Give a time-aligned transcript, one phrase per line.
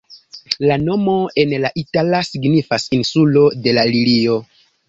[0.69, 4.43] La nomo en la itala signifas "insulo de la lilio".